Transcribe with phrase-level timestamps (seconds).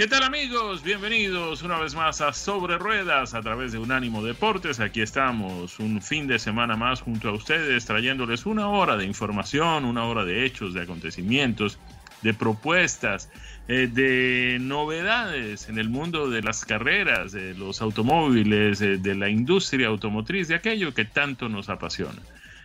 [0.00, 0.82] ¿Qué tal amigos?
[0.82, 4.80] Bienvenidos una vez más a Sobre Ruedas a través de Unánimo Deportes.
[4.80, 9.84] Aquí estamos un fin de semana más junto a ustedes trayéndoles una hora de información,
[9.84, 11.78] una hora de hechos, de acontecimientos,
[12.22, 13.28] de propuestas,
[13.68, 19.28] eh, de novedades en el mundo de las carreras, de los automóviles, eh, de la
[19.28, 22.22] industria automotriz, de aquello que tanto nos apasiona.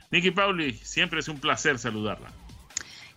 [0.09, 2.31] Nicky Pauli, siempre es un placer saludarla.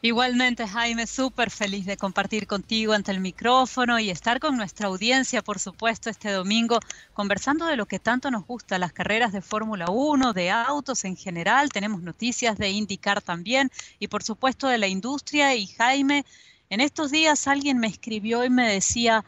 [0.00, 5.42] Igualmente, Jaime, súper feliz de compartir contigo ante el micrófono y estar con nuestra audiencia,
[5.42, 6.78] por supuesto, este domingo,
[7.14, 11.16] conversando de lo que tanto nos gusta, las carreras de Fórmula 1, de autos en
[11.16, 11.70] general.
[11.70, 15.56] Tenemos noticias de IndyCar también y, por supuesto, de la industria.
[15.56, 16.24] Y Jaime,
[16.70, 19.24] en estos días alguien me escribió y me decía,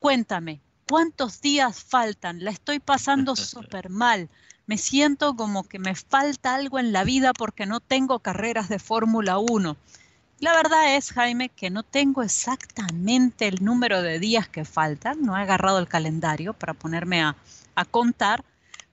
[0.00, 2.42] cuéntame, ¿cuántos días faltan?
[2.42, 4.28] La estoy pasando súper mal
[4.70, 8.78] me siento como que me falta algo en la vida porque no tengo carreras de
[8.78, 9.76] Fórmula 1.
[10.38, 15.36] La verdad es, Jaime, que no tengo exactamente el número de días que faltan, no
[15.36, 17.34] he agarrado el calendario para ponerme a,
[17.90, 18.44] contar,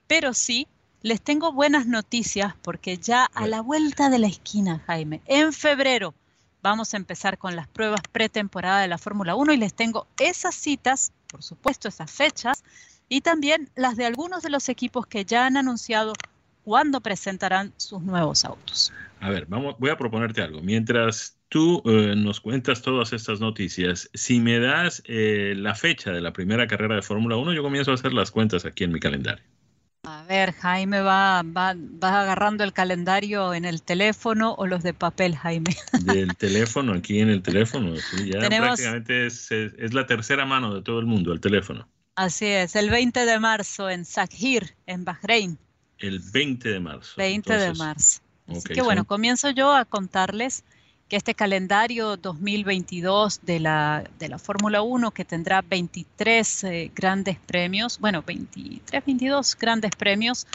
[0.08, 0.68] pero sí
[1.04, 6.16] les tengo buenas noticias porque ya a la vuelta de la esquina, Jaime, en febrero
[6.64, 10.56] vamos a empezar con las pruebas pretemporada de la Fórmula 1 y les tengo esas
[10.56, 12.64] citas, por supuesto esas fechas,
[13.10, 16.14] y también las de algunos de los equipos que ya han anunciado
[16.64, 18.92] cuándo presentarán sus nuevos autos.
[19.20, 20.62] A ver, vamos, voy a proponerte algo.
[20.62, 26.22] Mientras tú eh, nos cuentas todas estas noticias, si me das eh, la fecha de
[26.22, 29.00] la primera carrera de Fórmula 1, yo comienzo a hacer las cuentas aquí en mi
[29.00, 29.44] calendario.
[30.04, 35.36] A ver, Jaime va, va, agarrando el calendario en el teléfono o los de papel,
[35.36, 35.76] Jaime.
[36.06, 37.94] Del teléfono, aquí en el teléfono.
[38.26, 41.90] ya prácticamente es, es, la tercera mano de todo el mundo, el teléfono.
[42.18, 45.56] Así es, el 20 de marzo en Sakhir, en Bahrein.
[46.00, 47.14] El 20 de marzo.
[47.16, 48.22] 20 de marzo.
[48.48, 50.64] Así que bueno, comienzo yo a contarles
[51.10, 57.38] que este calendario 2022 de la, de la Fórmula 1, que tendrá 23 eh, grandes
[57.38, 60.48] premios, bueno, 23, 22 grandes premios,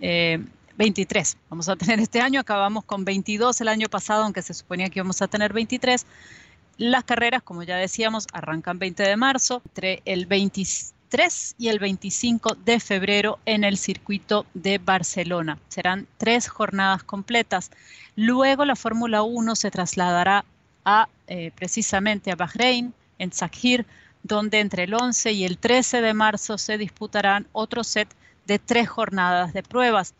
[0.00, 4.90] eh, vamos a tener este año, acabamos con 22 el año pasado, aunque se suponía
[4.90, 6.06] que íbamos a tener 23.
[6.76, 10.26] Las carreras, como ya decíamos, arrancan 20 de marzo, entre el
[11.10, 15.58] 23 y el 25 de febrero en el circuito de Barcelona.
[15.68, 17.70] Serán tres jornadas completas.
[18.16, 20.44] Luego la Fórmula 1 se trasladará
[20.84, 23.86] a eh, precisamente a Bahrein, en Sakhir,
[24.22, 28.08] donde entre el 11 y el 13 de marzo se disputarán otro set
[28.46, 30.14] de tres jornadas de pruebas.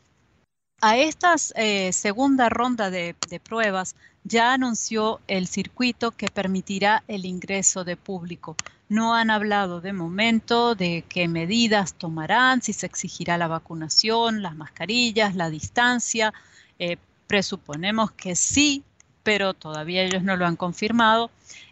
[0.87, 7.25] A esta eh, segunda ronda de, de pruebas ya anunció el circuito que permitirá el
[7.25, 8.55] ingreso de público.
[8.91, 14.57] No han hablado de momento de qué medidas tomarán, si se exigirá la vacunación, las
[14.57, 16.35] mascarillas, la distancia.
[16.79, 18.85] Eh, Presuponemos que sí,
[19.23, 21.31] pero todavía ellos no lo han confirmado.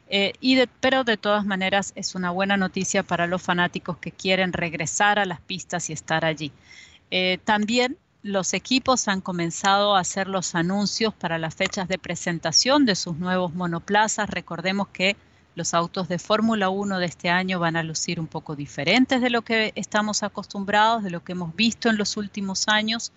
[0.08, 4.54] Eh, y pero de todas maneras es una buena noticia para los fanáticos que quieren
[4.54, 6.50] regresar a las pistas y estar allí.
[7.44, 12.94] También los equipos han comenzado a hacer los anuncios para las fechas de presentación de
[12.94, 14.30] sus nuevos monoplazas.
[14.30, 15.16] Recordemos que
[15.54, 19.30] los autos de Fórmula 1 de este año van a lucir un poco diferentes de
[19.30, 23.12] lo que estamos acostumbrados, de lo que hemos visto en los últimos años.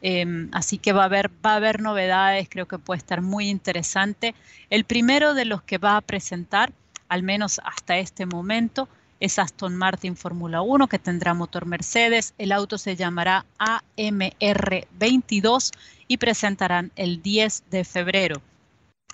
[0.00, 3.48] Em, así que va a, haber, va a haber novedades, creo que puede estar muy
[3.48, 4.34] interesante.
[4.70, 6.72] El primero de los que va a presentar,
[7.08, 8.88] al menos hasta este momento,
[9.20, 12.32] es Aston Martin Fórmula 1 que tendrá motor Mercedes.
[12.38, 15.72] El auto se llamará AMR22
[16.08, 18.40] y presentarán el 10 de febrero.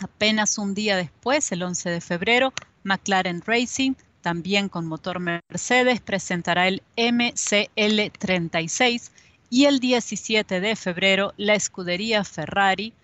[0.02, 6.66] Apenas un día después, el 11 de febrero, McLaren Racing, también con motor Mercedes, presentará
[6.68, 9.10] el MCL36
[9.50, 12.94] y el 17 de febrero, la escudería Ferrari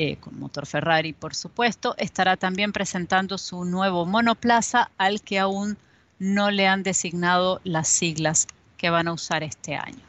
[0.00, 5.76] eh, con motor Ferrari por supuesto, estará también presentando su nuevo monoplaza al que aún
[6.18, 10.02] no le han designado las siglas que van a usar este año.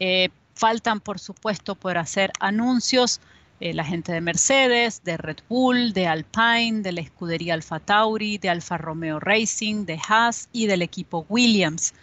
[0.00, 3.20] Eh, faltan por supuesto por hacer anuncios
[3.60, 8.38] eh, la gente de Mercedes, de Red Bull, de Alpine, de la escudería Alfa Tauri,
[8.38, 11.94] de Alfa Romeo Racing, de Haas y del equipo Williams.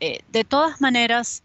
[0.00, 1.42] de todas maneras,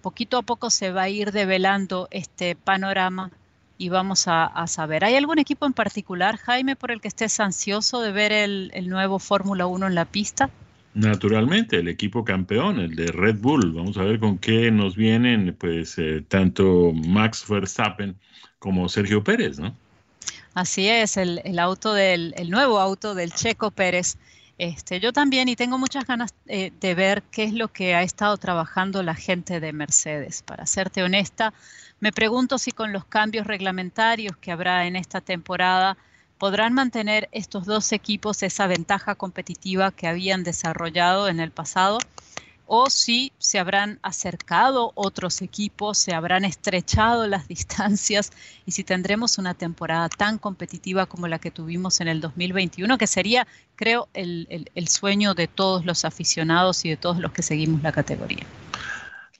[0.00, 3.30] poquito a poco se va a ir develando este panorama
[3.78, 5.04] y vamos a, saber.
[5.04, 9.20] ¿Hay algún equipo en particular, Jaime, por el que estés ansioso de ver el, nuevo
[9.20, 10.50] Fórmula 1 en la pista?
[10.94, 13.72] Naturalmente, el equipo campeón, el de Red Bull.
[13.72, 18.16] Vamos a ver con qué nos vienen, pues, eh, tanto Max Verstappen
[18.58, 19.72] como Sergio Pérez, ¿no?
[20.54, 24.18] Así es, el, auto del, el nuevo auto del Checo Pérez.
[24.58, 28.02] Este, yo también y tengo muchas ganas eh, de ver qué es lo que ha
[28.02, 30.42] estado trabajando la gente de Mercedes.
[30.42, 31.54] Para serte honesta,
[32.00, 35.96] me pregunto si con los cambios reglamentarios que habrá en esta temporada
[36.38, 41.98] podrán mantener estos dos equipos esa ventaja competitiva que habían desarrollado en el pasado
[42.70, 48.30] o si se habrán acercado otros equipos, se habrán estrechado las distancias
[48.66, 53.06] y si tendremos una temporada tan competitiva como la que tuvimos en el 2021, que
[53.06, 57.92] sería, creo, el, sueño de todos los aficionados y de todos los que seguimos la
[57.92, 58.44] categoría.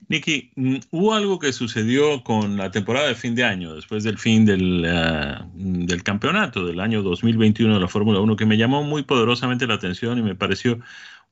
[0.08, 4.19] Nicky, mm, hubo algo que sucedió con la temporada de fin de año, después del
[4.19, 8.82] fin del, ah, del campeonato del año 2021 de la Fórmula 1, que me llamó
[8.82, 10.78] muy poderosamente la atención y me pareció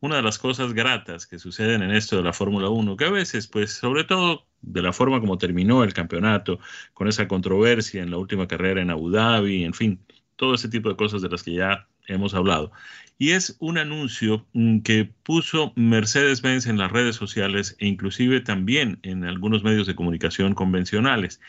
[0.00, 3.10] una de las cosas gratas que suceden en esto de la Fórmula 1, que a
[3.10, 6.58] veces, pues, sobre todo de la forma como terminó el campeonato,
[6.92, 10.00] con esa controversia en la última carrera en Abu Dhabi, en fin,
[10.36, 12.72] todo ese tipo de cosas de las que ya hemos hablado
[13.18, 18.98] y es un anuncio mm, que puso Mercedes-Benz en las redes sociales e inclusive también
[19.02, 21.40] en algunos medios de comunicación convencionales.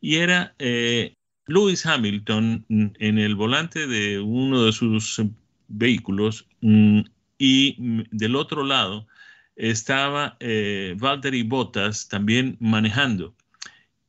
[0.00, 1.14] Y era eh,
[1.46, 5.22] Lewis Hamilton mm, en el volante de uno de sus
[5.68, 7.00] vehículos mm,
[7.38, 7.76] y
[8.10, 9.06] del otro lado
[9.56, 13.34] estaba eh, Valtteri Bottas también manejando.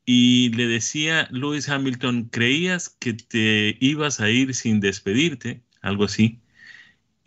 [0.06, 5.64] Y le decía Lewis Hamilton, ¿creías que te ibas a ir sin despedirte?
[5.82, 6.42] Algo así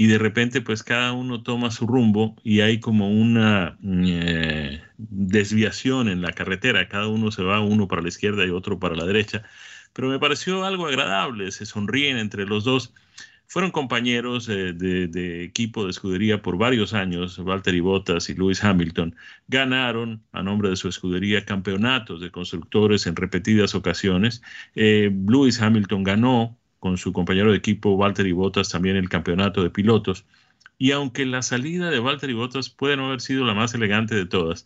[0.00, 6.08] y de repente pues cada uno toma su rumbo y hay como una eh, desviación
[6.08, 9.04] en la carretera, cada uno se va uno para la izquierda y otro para la
[9.04, 9.42] derecha,
[9.92, 12.94] pero me pareció algo agradable, se sonríen entre los dos.
[13.48, 19.16] Fueron compañeros eh, de, equipo de escudería por varios años, Valtteri Bottas y Lewis Hamilton.
[19.48, 24.42] Ganaron a nombre de su escudería campeonatos de constructores en repetidas ocasiones.
[24.74, 29.70] Eh, Lewis Hamilton ganó con su compañero de equipo Valtteri Bottas también el campeonato de
[29.70, 30.24] pilotos.
[30.78, 34.26] Y aunque la salida de Valtteri Bottas puede no haber sido la más elegante de
[34.26, 34.64] todas,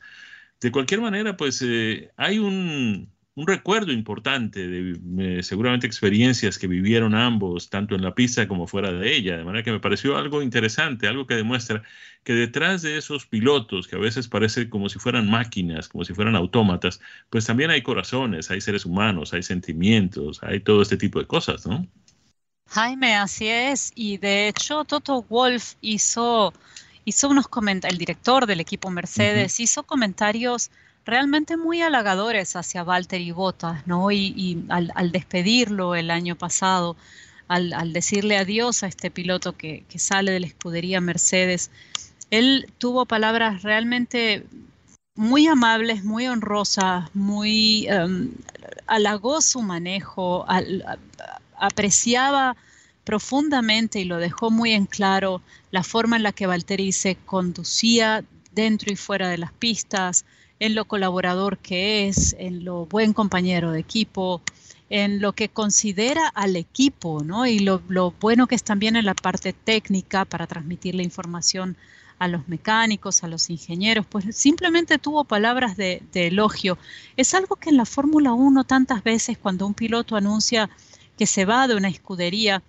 [0.62, 7.16] de cualquier manera, pues eh, hay un, recuerdo importante de eh, seguramente experiencias que vivieron
[7.16, 9.36] ambos, tanto en la pista como fuera de ella.
[9.36, 11.82] De manera que me pareció algo interesante, algo que demuestra
[12.22, 16.14] que detrás de esos pilotos, que a veces parecen como si fueran máquinas, como si
[16.14, 21.18] fueran autómatas, pues también hay corazones, hay seres humanos, hay sentimientos, hay todo este tipo
[21.18, 21.88] de cosas, ¿no?
[22.72, 23.92] Jaime, así es.
[23.94, 26.54] Y de hecho, Toto Wolf hizo,
[27.04, 30.70] hizo unos comentarios, el director del equipo Mercedes, hizo comentarios
[31.04, 34.10] realmente muy halagadores hacia Valtteri Bottas, ¿no?
[34.10, 36.96] Y, al, despedirlo el año pasado,
[37.46, 41.70] al, decirle adiós a este piloto que, sale de la escudería Mercedes,
[42.30, 44.46] él tuvo palabras realmente
[45.14, 48.30] muy amables, muy honrosas, muy um,
[48.86, 50.82] halagó su manejo, al,
[51.62, 52.56] apreciaba
[53.04, 58.24] profundamente y lo dejó muy en claro la forma en la que Valtteri se conducía
[58.52, 60.24] dentro y fuera de las pistas,
[60.60, 64.42] en lo colaborador que es, en lo buen compañero de equipo,
[64.90, 67.46] en lo que considera al equipo, ¿no?
[67.46, 67.80] Y lo,
[68.20, 71.76] bueno que es también en la parte técnica para transmitir la información
[72.18, 76.78] a los mecánicos, a los ingenieros, pues simplemente tuvo palabras de, de elogio.
[77.16, 80.70] Es algo que en la Fórmula 1 tantas veces cuando un piloto anuncia
[81.18, 82.62] que se va de una escudería,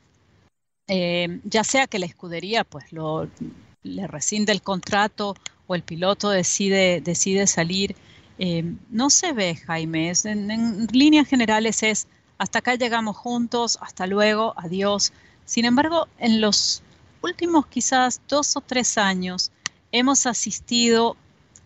[0.87, 3.29] eh, ya sea que la escudería pues lo,
[3.83, 5.35] le rescinde el contrato
[5.67, 7.95] o el piloto decide, decide salir,
[8.39, 10.11] eh, no se ve, Jaime.
[10.25, 15.13] en, líneas generales es hasta acá llegamos juntos, hasta luego, adiós.
[15.45, 16.81] Sin embargo, en los
[17.21, 19.51] últimos quizás dos o tres años
[19.91, 21.15] hemos asistido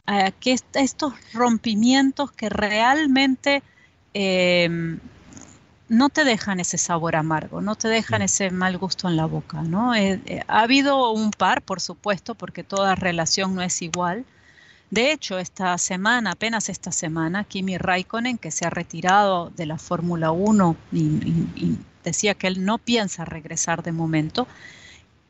[0.05, 3.63] a que estos rompimientos que realmente
[4.13, 4.99] eh,
[5.89, 9.61] no te dejan ese sabor amargo, no te dejan ese mal gusto en la boca,
[9.61, 9.95] ¿no?
[9.95, 14.25] Eh, eh, ha habido un par, por supuesto, porque toda relación no es igual,
[14.89, 19.77] De hecho, esta semana, apenas esta semana, Kimi Raikkonen, que se ha retirado de la
[19.77, 24.47] Fórmula 1 y, decía que él no piensa regresar de momento,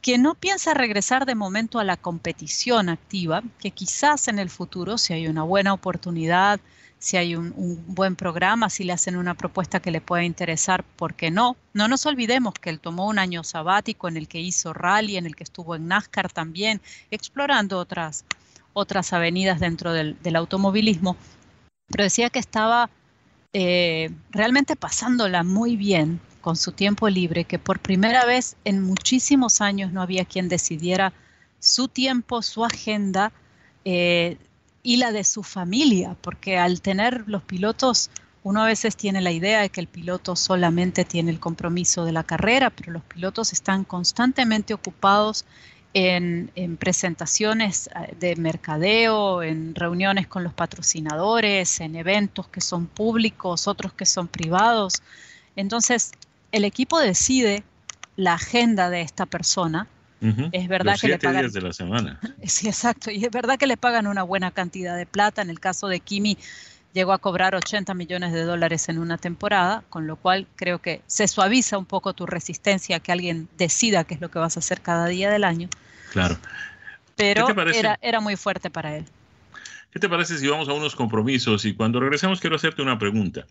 [0.02, 5.00] que no piensa regresar de momento a la competición activa, que quizás en el futuro,
[5.00, 6.60] si hay una buena oportunidad,
[7.00, 7.54] si hay un,
[7.88, 11.56] buen programa, si le hacen una propuesta que le pueda interesar, ¿por qué no?
[11.74, 15.26] No nos olvidemos que él tomó un año sabático en el que hizo rally, en
[15.26, 18.26] el que estuvo en NASCAR también, explorando otras,
[18.74, 21.16] otras avenidas dentro del, automovilismo,
[21.88, 22.90] pero decía que estaba
[23.54, 29.62] eh, realmente pasándola muy bien con su tiempo libre, que por primera vez en muchísimos
[29.62, 31.14] años no había quien decidiera
[31.60, 33.32] su tiempo, su agenda
[33.86, 34.38] eh,
[34.88, 38.10] y la de su familia, porque al tener los pilotos,
[38.42, 42.14] uno a veces tiene la idea de que el piloto solamente tiene el compromiso de
[42.14, 45.44] la carrera, pero los pilotos están constantemente ocupados
[45.94, 53.68] en, presentaciones eh, de mercadeo, en reuniones con los patrocinadores, en eventos que son públicos,
[53.68, 55.04] otros que son privados.
[55.58, 56.14] Entonces,
[56.54, 57.66] el equipo decide
[58.16, 59.86] la agenda de esta persona.
[60.52, 62.20] Es verdad que le pagan días de la semana.
[62.44, 63.12] Sí, exacto.
[63.12, 65.42] Y es verdad que le pagan una buena cantidad de plata.
[65.42, 66.38] En el caso de Kimi,
[66.94, 71.02] llegó a cobrar 80 millones de dólares en una temporada, con lo cual creo que
[71.08, 74.58] se suaviza un poco tu resistencia a que alguien decida qué es lo que vas
[74.58, 75.70] a hacer cada día del año.
[76.12, 76.38] Claro.
[77.16, 79.06] Pero era, era muy fuerte para él.
[79.92, 81.66] ¿Qué te parece si vamos a unos compromisos?
[81.66, 83.46] Y cuando regresemos quiero hacerte una pregunta.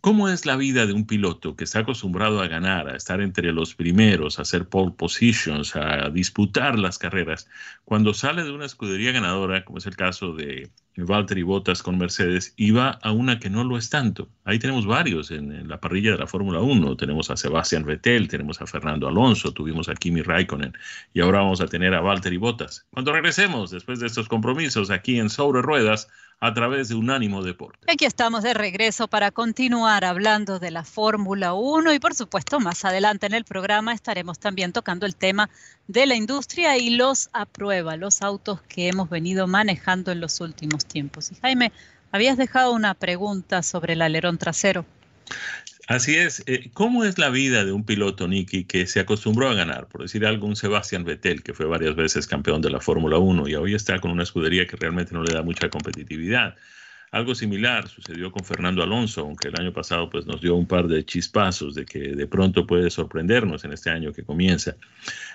[0.00, 3.52] ¿Cómo es la vida de un piloto que está acostumbrado a ganar, a estar entre
[3.52, 7.50] los primeros, a hacer pole positions, a disputar las carreras,
[7.84, 12.54] cuando sale de una escudería ganadora, como es el caso de Valtteri Bottas con Mercedes,
[12.56, 14.30] y va a una que no lo es tanto?
[14.44, 16.96] Ahí tenemos varios en, la parrilla de la Fórmula 1.
[16.96, 20.72] Tenemos a Sebastian Vettel, tenemos a Fernando Alonso, tuvimos a Kimi Raikkonen
[21.12, 22.86] y ahora vamos a tener a Valtteri Bottas.
[22.90, 26.08] Cuando regresemos, después de estos compromisos aquí en Sobre Ruedas,
[26.40, 27.78] a través de Unánimo Deporte.
[27.92, 32.84] Aquí estamos de regreso para continuar hablando de la Fórmula 1 y por supuesto más
[32.86, 35.50] adelante en el programa estaremos también tocando el tema
[35.86, 40.40] de la industria y los a prueba, los autos que hemos venido manejando en los
[40.40, 41.30] últimos tiempos.
[41.30, 41.72] Y Jaime,
[42.10, 44.86] habías dejado una pregunta sobre el alerón trasero.
[45.90, 46.44] Así es.
[46.46, 49.88] Eh, ¿Cómo es la vida de un piloto, Nicky, que se acostumbró a ganar?
[49.88, 53.48] Por decir algo, un Sebastian Vettel, que fue varias veces campeón de la Fórmula 1
[53.48, 56.54] y hoy está con una escudería que realmente no le da mucha competitividad.
[57.10, 60.86] Algo similar sucedió con Fernando Alonso, aunque el año pasado pues, nos dio un par
[60.86, 64.76] de chispazos de que de pronto puede sorprendernos en este año que comienza.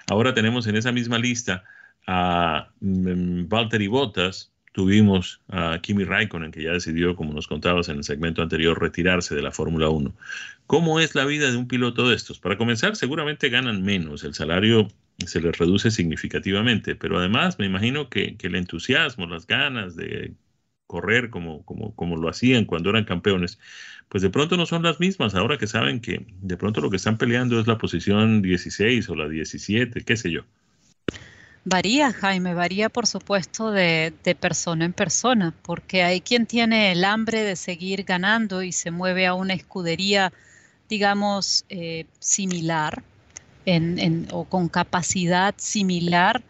[0.07, 1.65] Ahora tenemos en esa misma lista
[2.07, 7.95] a mm, Valtteri Bottas, tuvimos a Kimi Raikkonen, que ya decidió, como nos contabas en
[7.95, 10.13] el segmento anterior, retirarse de la Fórmula 1.
[10.67, 12.39] ¿Cómo es la vida de un piloto de estos?
[12.41, 14.89] Para comenzar, seguramente ganan menos, el salario
[15.25, 20.33] se les reduce significativamente, pero además me imagino que, el entusiasmo, las ganas de
[20.87, 23.59] correr como, como, como lo hacían cuando eran campeones,
[24.09, 26.97] pues de pronto no son las mismas, ahora que saben que de pronto lo que
[26.97, 30.43] están peleando es la posición 16 o la 17, qué sé yo.
[31.67, 37.41] Varía, Jaime, varía por supuesto de, persona en persona, porque hay quien tiene el hambre
[37.41, 40.31] de seguir ganando y se mueve a una escudería,
[40.89, 43.01] digamos, eh, similar
[44.31, 46.43] o con capacidad similar.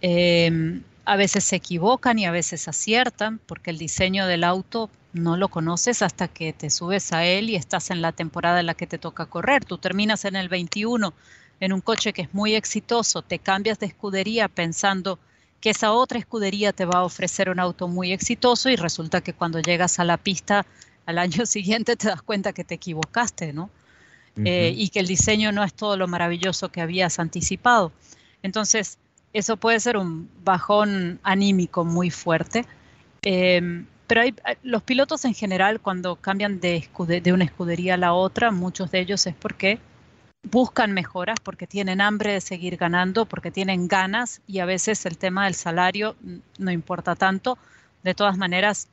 [0.00, 5.36] Em, a veces se equivocan y a veces aciertan, porque el diseño del auto no
[5.36, 8.74] lo conoces hasta que te subes a él y estás en la temporada en la
[8.74, 9.66] que te toca correr.
[9.66, 11.12] Tú terminas en el 21
[11.60, 15.18] en un coche que es muy exitoso, te cambias de escudería pensando
[15.60, 19.32] que esa otra escudería te va a ofrecer un auto muy exitoso y resulta que
[19.32, 20.66] cuando llegas a la pista
[21.06, 23.70] al año siguiente te das cuenta que te equivocaste, ¿no?
[24.36, 27.92] Eh, y que el diseño no es todo lo maravilloso que habías anticipado.
[28.42, 28.98] Entonces,
[29.32, 32.66] eso puede ser un bajón anímico muy fuerte.
[33.22, 34.34] Em, pero hay,
[34.64, 36.88] los pilotos en general, cuando cambian de,
[37.22, 39.78] de una escudería a la otra, muchos de ellos es porque
[40.44, 45.18] buscan mejoras porque tienen hambre de seguir ganando, porque tienen ganas y a veces el
[45.18, 46.16] tema del salario
[46.58, 47.58] no importa tanto.
[48.02, 48.88] De todas maneras,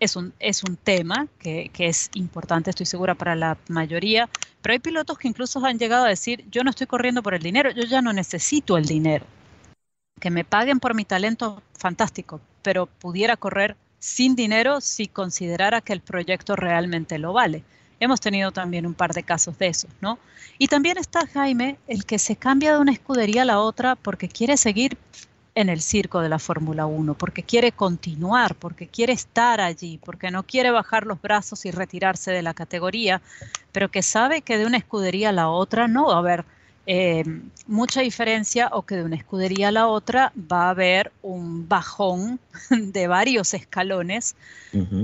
[0.00, 4.28] es un, es un tema que, que, es importante, estoy segura, para la mayoría,
[4.62, 7.42] pero hay pilotos que incluso han llegado a decir, yo no estoy corriendo por el
[7.42, 9.24] dinero, yo ya no necesito el dinero.
[10.18, 15.92] Que me paguen por mi talento, fantástico, pero pudiera correr sin dinero si considerara que
[15.92, 17.62] el proyecto realmente lo vale.
[18.00, 20.18] Hemos tenido también un par de casos de esos, ¿no?
[20.58, 24.28] Y también está Jaime, el que se cambia de una escudería a la otra porque
[24.28, 24.96] quiere seguir
[25.54, 30.30] en el circo de la Fórmula 1, porque quiere continuar, porque quiere estar allí, porque
[30.30, 33.20] no quiere bajar los brazos y retirarse de la categoría,
[33.72, 36.44] pero que sabe que de una escudería a la otra no va a haber
[36.86, 37.24] eh,
[37.66, 42.40] mucha diferencia o que de una escudería a la otra va a haber un bajón
[42.70, 44.34] de varios escalones,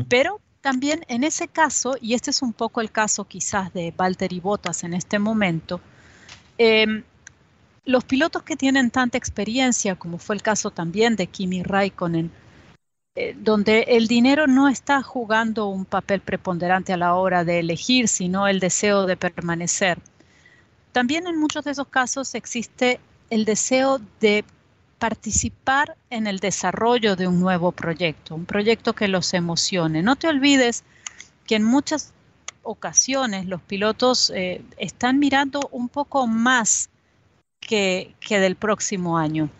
[0.08, 4.40] pero también en ese caso, y este es un poco el caso quizás de Valtteri
[4.40, 5.80] Bottas en este momento,
[6.58, 7.04] em,
[7.84, 12.32] los pilotos que tienen tanta experiencia, como fue el caso también de Kimi Raikkonen,
[13.14, 18.08] eh, donde el dinero no está jugando un papel preponderante a la hora de elegir,
[18.08, 20.00] sino el deseo de permanecer.
[20.90, 22.98] También en muchos de esos casos existe
[23.30, 24.44] el deseo de
[24.98, 30.02] participar en el desarrollo de un nuevo proyecto, un proyecto que los emocione.
[30.02, 30.84] No te olvides
[31.46, 32.12] que en muchas
[32.62, 36.90] ocasiones los pilotos eh, están mirando un poco más
[37.60, 39.50] que, que del próximo año.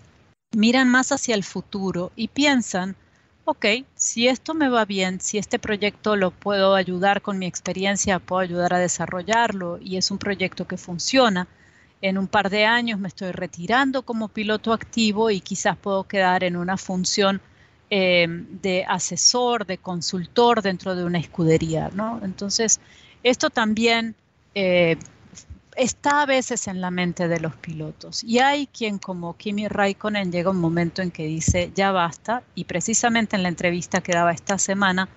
[0.53, 2.97] Miran más hacia el futuro y piensan,
[3.45, 8.19] ok, si esto me va bien, si este proyecto lo puedo ayudar con mi experiencia,
[8.19, 11.47] puedo ayudar a desarrollarlo y es un proyecto que funciona,
[12.03, 16.45] en un par de años me estoy retirando como piloto activo y quizás puedo quedar
[16.45, 17.41] en una función
[17.91, 22.21] eh, de asesor, de consultor dentro de una escudería, ¿no?
[22.23, 22.81] Entonces,
[23.23, 24.15] esto también
[24.55, 24.97] eh,
[25.77, 28.25] está a veces en la mente de los pilotos.
[28.25, 32.65] Y hay quien como Kimi Raikkonen llega un momento en que dice, ya basta, y
[32.65, 35.09] precisamente en la entrevista que daba esta semana,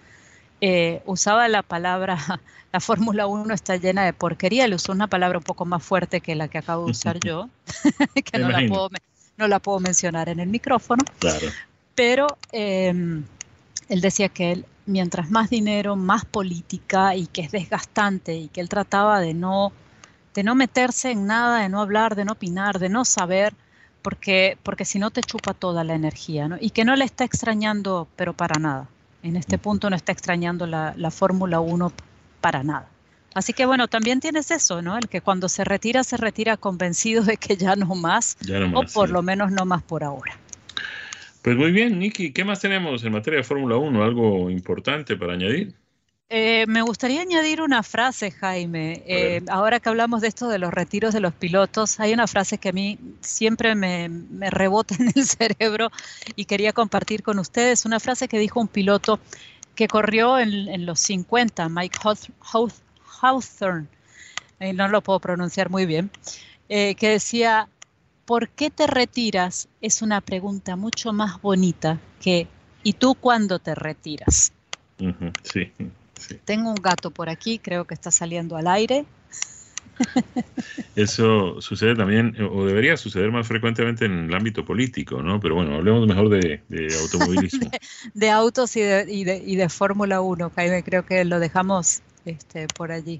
[0.61, 2.17] eh, usaba la palabra,
[2.71, 6.21] la Fórmula 1 está llena de porquería, le usó una palabra un poco más fuerte
[6.21, 7.49] que la que acabo de usar yo,
[8.25, 8.89] que no la, puedo,
[9.37, 11.03] no la, puedo, mencionar en el micrófono.
[11.95, 13.23] Pero em,
[13.89, 18.61] él decía que él, mientras más dinero, más política y que es desgastante y que
[18.61, 19.71] él trataba de no,
[20.33, 23.53] de no meterse en nada, de no hablar, de no opinar, de no saber,
[24.01, 26.57] porque, porque si no te chupa toda la energía, ¿no?
[26.59, 28.87] Y que no le está extrañando, pero para nada.
[29.23, 31.91] En este punto no está extrañando la, Fórmula 1
[32.41, 32.89] para nada.
[33.33, 34.97] Así que bueno, también tienes eso, ¿no?
[34.97, 38.37] El que cuando se retira, se retira convencido de que ya no más,
[38.73, 40.37] o por lo menos no más por ahora.
[41.41, 44.03] Pues muy bien, Nicky, ¿qué más tenemos en materia de Fórmula 1?
[44.03, 45.73] ¿Algo importante para añadir?
[46.31, 49.01] Eh, me gustaría añadir una frase, Jaime.
[49.07, 52.59] Eh, ahora que hablamos de esto de los retiros de los pilotos, hay una frase
[52.59, 54.11] que a mí siempre me,
[54.51, 55.89] rebota en el cerebro
[56.35, 57.83] y quería compartir con ustedes.
[57.85, 59.19] Una frase que dijo un piloto
[59.73, 61.97] que corrió en, los 50, Mike
[63.21, 63.87] Hawthorne,
[64.59, 66.11] eh, no lo puedo pronunciar muy bien,
[66.67, 67.69] que decía,
[68.25, 69.67] ¿por qué te retiras?
[69.81, 72.47] Es una pregunta mucho más bonita que
[72.83, 74.51] ¿y tú cuándo te retiras?
[75.43, 75.71] sí.
[76.45, 79.05] Tengo un gato por aquí, creo que está saliendo al aire.
[80.95, 85.39] Eso sucede también, o debería suceder más frecuentemente en el ámbito político, ¿no?
[85.39, 86.61] Pero bueno, hablemos mejor de,
[87.01, 87.69] automovilismo.
[88.13, 92.91] de, autos y de, y de, Fórmula 1, Jaime, creo que lo dejamos este, por
[92.91, 93.19] allí.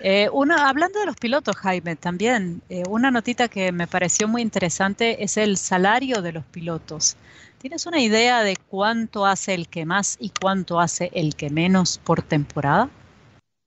[0.00, 5.22] Eh, hablando de los pilotos, Jaime, también eh, una notita que me pareció muy interesante
[5.22, 7.16] es el salario de los pilotos.
[7.60, 12.00] ¿Tienes una idea de cuánto hace el que más y cuánto hace el que menos
[12.02, 12.88] por temporada?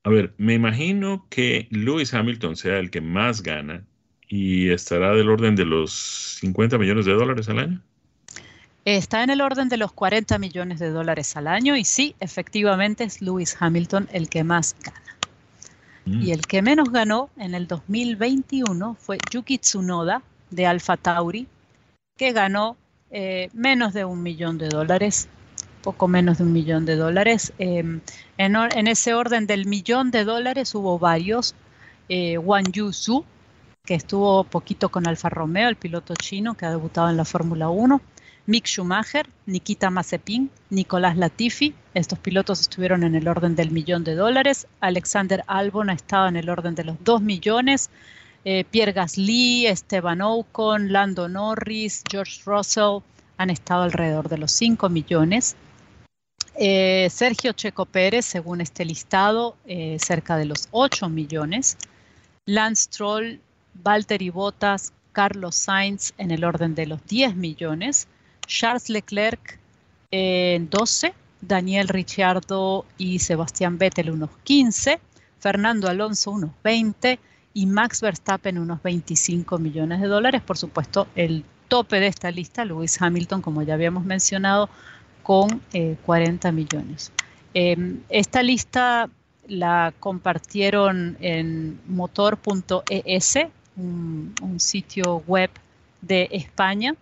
[0.03, 3.85] A ver, me imagino que Lewis Hamilton sea el que más gana
[4.27, 5.93] y estará del orden de los
[6.39, 7.81] 50 millones de dólares al año.
[8.83, 13.03] Está en el orden de los 40 millones de dólares al año y sí, efectivamente
[13.03, 15.17] es Lewis Hamilton el que más gana.
[16.05, 16.21] Mm.
[16.23, 21.45] Y el que menos ganó en el 2021 fue Yuki Tsunoda de Alfa Tauri,
[22.17, 22.75] que ganó
[23.13, 25.29] eh, menos de un millón de dólares,
[25.83, 27.53] poco menos de un millón de dólares.
[27.59, 28.01] Em,
[28.39, 31.53] en, ese orden del millón de dólares hubo varios.
[32.09, 33.23] Eh, Wang Yusu,
[33.85, 37.69] que estuvo poquito con Alfa Romeo, el piloto chino que ha debutado en la Fórmula
[37.69, 38.01] 1.
[38.47, 44.15] Mick Schumacher, Nikita Mazepin, Nicolás Latifi, estos pilotos estuvieron en el orden del millón de
[44.15, 44.67] dólares.
[44.81, 47.91] Alexander Albon ha estado en el orden de los dos millones.
[48.45, 52.99] Eh, Pierre Gasly, Esteban Ocon, Lando Norris, George Russell
[53.37, 55.55] han estado alrededor de los 5 millones.
[56.55, 61.77] Eh, Sergio Checo Pérez, según este listado, eh, cerca de los 8 millones.
[62.45, 63.39] Lance Stroll,
[63.75, 68.07] Valtteri Bottas, Carlos Sainz en el orden de los 10 millones.
[68.45, 69.57] Charles Leclerc
[70.11, 71.13] en 12.
[71.41, 74.99] Daniel Ricciardo y Sebastián Vettel unos 15.
[75.39, 77.19] Fernando Alonso unos 20
[77.53, 80.41] y Max Verstappen unos 25 millones de dólares.
[80.41, 84.69] Por supuesto, el tope de esta lista, Lewis Hamilton, como ya habíamos mencionado,
[85.21, 85.61] con
[86.05, 87.11] 40 eh, millones.
[87.53, 89.09] Em, esta lista
[89.47, 93.37] la compartieron en motor.es,
[93.75, 95.49] un, sitio web
[96.01, 96.95] de España.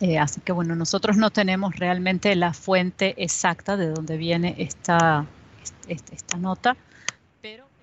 [0.00, 5.26] Eh, así que bueno, nosotros no tenemos realmente la fuente exacta de donde viene esta,
[5.86, 6.76] esta nota,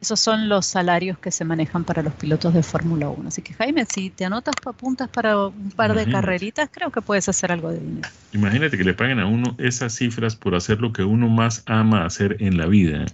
[0.01, 3.27] Esos son los salarios que se manejan para los pilotos de Fórmula 1.
[3.27, 7.27] Así que Jaime, si te anotas apuntas para un par de carreritas, creo que puedes
[7.27, 8.07] hacer algo de dinero.
[8.31, 12.05] Imagínate que le paguen a uno esas cifras por hacer lo que uno más ama
[12.05, 13.05] hacer en la vida.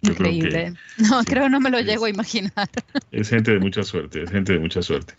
[0.00, 0.74] Increíble.
[0.96, 2.68] no, creo que no me lo llego a imaginar.
[3.10, 5.14] Es gente de mucha suerte, es gente de mucha suerte.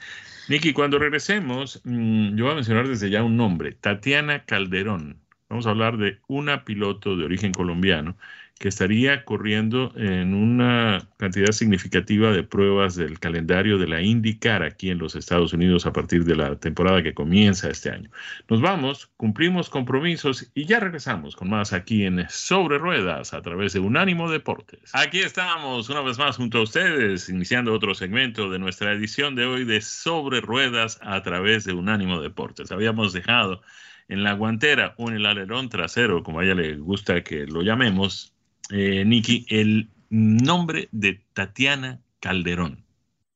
[0.48, 5.18] Nicky, cuando regresemos, mm, yo voy a mencionar desde ya un nombre, Tatiana Calderón.
[5.50, 8.16] Vamos a hablar de una piloto de origen colombiano
[8.60, 14.90] que estaría corriendo en una cantidad significativa de pruebas del calendario de la IndyCar aquí
[14.90, 18.12] en los Estados Unidos a partir de la temporada que comienza este año.
[18.50, 23.72] Nos vamos, cumplimos compromisos y ya regresamos con más aquí en Sobre Ruedas a través
[23.72, 24.92] de Unánimo Deportes.
[24.94, 29.46] Aquí estamos una vez más junto a ustedes, iniciando otro segmento de nuestra edición de
[29.46, 32.74] hoy de Sobre Ruedas a través de Unánimo Deportes.
[32.74, 33.62] Habíamos dejado
[34.10, 37.62] en la guantera o en el alerón trasero, como a ella le gusta que lo
[37.62, 38.34] llamemos,
[38.70, 42.84] eh, Nicky, el nombre de Tatiana Calderón.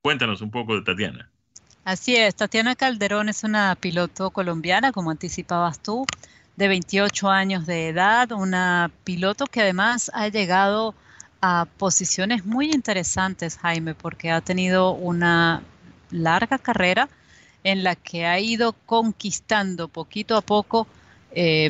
[0.02, 1.30] Cuéntanos un poco de Tatiana.
[1.84, 6.06] Así es, Tatiana Calderón es una piloto colombiana, como anticipabas tú,
[6.56, 10.96] de 28 años de edad, una piloto que además ha llegado
[11.42, 15.62] a posiciones muy interesantes, Jaime, porque ha tenido una
[16.10, 17.10] larga carrera
[17.64, 20.88] en la que ha ido conquistando poquito a poco
[21.32, 21.70] eh,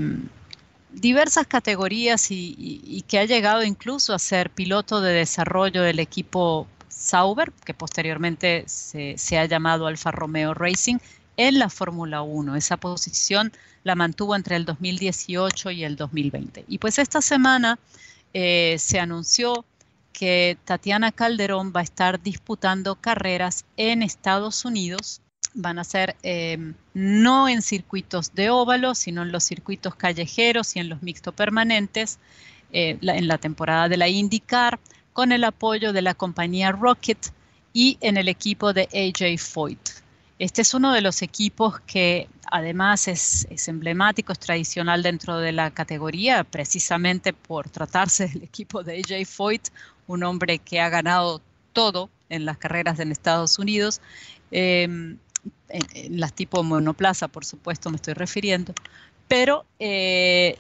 [0.94, 7.52] diversas categorías y, que ha llegado incluso a ser piloto de desarrollo del equipo Sauber,
[7.66, 10.98] que posteriormente se, ha llamado Alfa Romeo Racing,
[11.36, 12.56] en la Fórmula 1.
[12.56, 13.52] Esa posición
[13.84, 16.66] la mantuvo entre el 2018 y el 2020.
[16.68, 17.80] Y pues esta semana
[18.34, 19.66] eh, se anunció
[20.14, 25.23] que Tatiana Calderón va a estar disputando carreras en Estados Unidos
[25.54, 30.80] van a ser eh, no en circuitos de óvalo, sino en los circuitos callejeros y
[30.80, 32.20] en los mixto permanentes,
[32.72, 34.80] eh, en la temporada de la IndyCar,
[35.14, 37.32] con el apoyo de la compañía Rocket
[37.72, 39.90] y en el equipo de AJ Foyt.
[40.40, 45.52] Este es uno de los equipos que además es, es, emblemático, es tradicional dentro de
[45.52, 49.70] la categoría, precisamente por tratarse del equipo de AJ Foyt,
[50.08, 51.42] un hombre que ha ganado
[51.74, 54.02] todo en las carreras en Estados Unidos.
[54.52, 55.16] Eh,
[55.70, 58.74] en, las tipo monoplaza, por supuesto, me estoy refiriendo,
[59.28, 60.58] pero eh,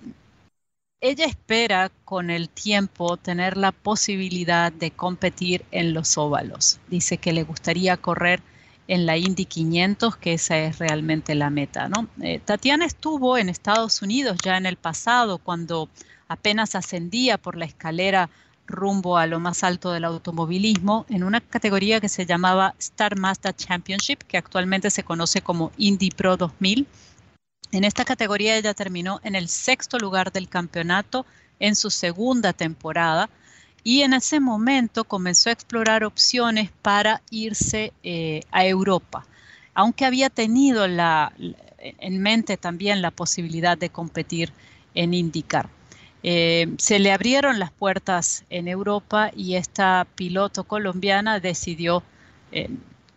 [1.01, 6.79] ella espera con el tiempo tener la posibilidad de competir en los óvalos.
[6.87, 8.41] Dice que le gustaría correr
[8.87, 11.89] en la Indy 500, que esa es realmente la meta.
[11.89, 12.07] ¿no?
[12.21, 15.89] Eh, Tatiana estuvo en Estados Unidos ya en el pasado, cuando
[16.27, 18.29] apenas ascendía por la escalera
[18.67, 23.53] rumbo a lo más alto del automovilismo en una categoría que se llamaba Star Mazda
[23.53, 26.87] Championship, que actualmente se conoce como Indy Pro 2000.
[27.71, 31.25] En esta categoría ella terminó en el sexto lugar del campeonato
[31.59, 33.29] en su segunda temporada
[33.83, 39.25] y en ese momento comenzó a explorar opciones para irse eh, a Europa,
[39.73, 41.33] aunque había tenido la,
[41.79, 44.53] en mente también la posibilidad de competir
[44.95, 45.69] en IndyCar.
[46.25, 52.01] Eh, se le abrieron las puertas en Europa y esta piloto colombiana decidió
[52.53, 52.69] eh,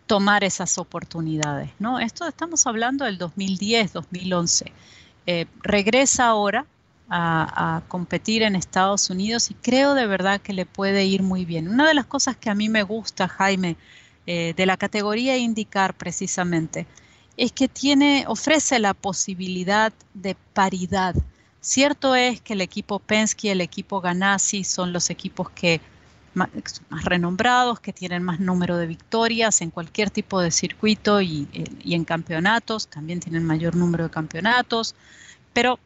[0.07, 1.69] tomar esas oportunidades.
[1.79, 1.99] ¿no?
[1.99, 4.73] Esto estamos hablando del 2010, 2011.
[5.25, 6.65] Eh, regresa ahora
[7.09, 11.69] a, competir en Estados Unidos y creo de verdad que le puede ir muy bien.
[11.69, 13.77] Una de las cosas que a mí me gusta, Jaime,
[14.25, 16.85] de la categoría indicar precisamente,
[17.37, 21.15] es que tiene, ofrece la posibilidad de paridad
[21.67, 25.81] Cierto es que el equipo Penske y el equipo Ganassi son los equipos que
[26.33, 26.49] más,
[27.03, 31.45] renombrados, que tienen más número de victorias en cualquier tipo de circuito y,
[31.83, 34.95] en campeonatos, también tienen mayor número de campeonatos,
[35.51, 35.77] pero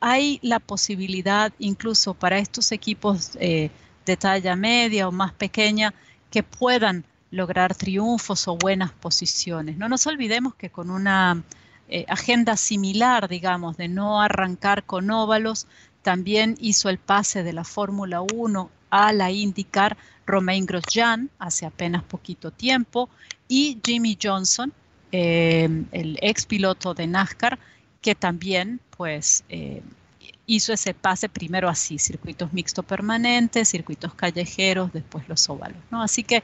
[0.00, 3.70] hay la posibilidad incluso para estos equipos eh,
[4.06, 5.94] de talla media o más pequeña
[6.32, 9.76] que puedan lograr triunfos o buenas posiciones.
[9.76, 11.44] No nos olvidemos que con una
[11.88, 15.66] eh, agenda similar, digamos, de no arrancar con óvalos,
[16.02, 19.96] también hizo el pase de la Fórmula 1 a la IndyCar
[20.26, 23.08] Romain Grosjean hace apenas poquito tiempo
[23.48, 24.72] y Jimmy Johnson,
[25.12, 27.58] eh, el ex piloto de NASCAR,
[28.00, 29.82] que también pues eh,
[30.46, 35.78] hizo ese pase primero así, circuitos mixto permanentes, circuitos callejeros, después los óvalos.
[35.90, 36.02] ¿no?
[36.02, 36.42] Así que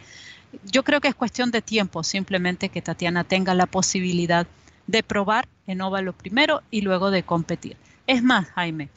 [0.65, 4.62] yo creo que es cuestión de tiempo simplemente que Tatiana tenga la posibilidad de
[5.03, 7.77] probar en óvalo primero y luego de competir.
[8.07, 8.89] Es más, Jaime,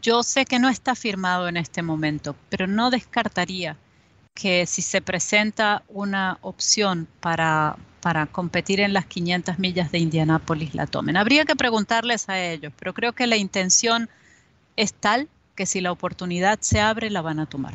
[0.00, 3.76] yo sé que no está firmado en este momento, pero no descartaría
[4.34, 10.74] que si se presenta una opción para, para competir en las 500 millas de Indianápolis
[10.74, 11.16] la tomen.
[11.16, 14.08] Habría que preguntarles a ellos, pero creo que la intención
[14.76, 17.74] es tal que si la oportunidad se abre, la van a tomar.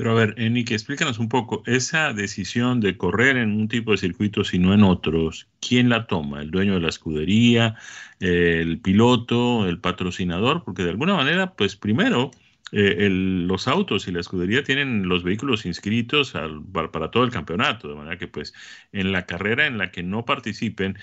[0.00, 3.98] Pero a ver, Enrique, explícanos un poco, esa decisión de correr en un tipo de
[3.98, 6.40] circuito y no en otros, ¿quién la toma?
[6.40, 7.76] ¿El dueño de la escudería,
[8.18, 10.64] el piloto, el patrocinador?
[10.64, 12.30] Porque de alguna manera, pues primero,
[12.72, 17.94] eh, los autos y la escudería tienen los vehículos inscritos para, todo el campeonato, de
[17.94, 18.54] manera que pues
[18.92, 20.96] en la carrera en la que no participen,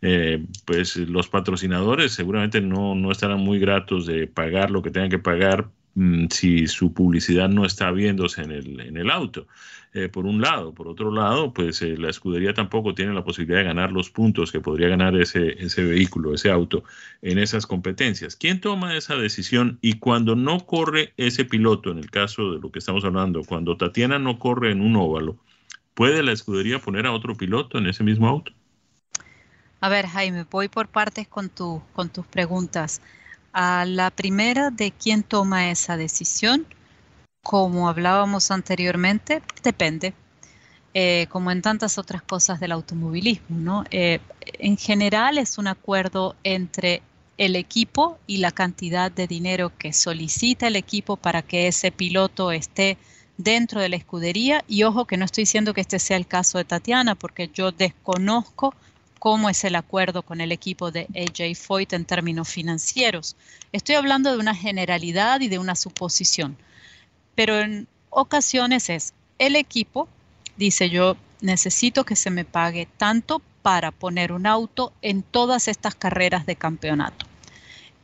[0.00, 5.10] eh, pues los patrocinadores seguramente no, no estarán muy gratos de pagar lo que tengan
[5.10, 9.46] que pagar Mm, si su publicidad no está viéndose en el, en el auto.
[9.96, 10.74] Eh, por un lado.
[10.74, 14.50] Por otro lado, pues eh, la escudería tampoco tiene la posibilidad de ganar los puntos
[14.50, 16.82] que podría ganar ese, ese vehículo, ese auto,
[17.22, 18.34] en esas competencias.
[18.34, 19.78] ¿Quién toma esa decisión?
[19.82, 23.76] Y cuando no corre ese piloto, en el caso de lo que estamos hablando, cuando
[23.76, 25.36] Tatiana no corre en un óvalo,
[25.94, 28.50] ¿puede la escudería poner a otro piloto en ese mismo auto?
[29.80, 33.00] A ver, Jaime, voy por partes con, tu, con tus preguntas.
[33.54, 36.66] A la primera de quién toma esa decisión,
[37.40, 40.12] como hablábamos anteriormente, depende.
[40.92, 43.84] Eh, como en tantas otras cosas del automovilismo, ¿no?
[43.92, 44.18] Eh,
[44.58, 47.02] en general es un acuerdo entre
[47.38, 52.50] el equipo y la cantidad de dinero que solicita el equipo para que ese piloto
[52.50, 52.98] esté
[53.36, 54.64] dentro de la escudería.
[54.66, 57.70] Y ojo que no estoy diciendo que este sea el caso de Tatiana, porque yo
[57.70, 58.74] desconozco
[59.24, 63.36] cómo es el acuerdo con el equipo de AJ Foyt en términos financieros.
[63.72, 66.58] Estoy hablando de una generalidad y de una suposición,
[67.34, 70.08] pero en ocasiones es el equipo
[70.58, 75.94] dice yo necesito que se me pague tanto para poner un auto en todas estas
[75.94, 77.24] carreras de campeonato.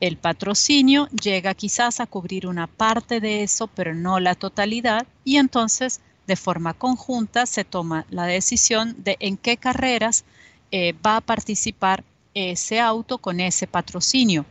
[0.01, 5.37] El patrocinio llega quizás a cubrir una parte de eso, pero no la totalidad, y
[5.37, 10.25] entonces de forma conjunta se toma la decisión de en qué carreras
[10.71, 12.05] eh, va a participar
[12.35, 14.45] ese auto con ese patrocinio.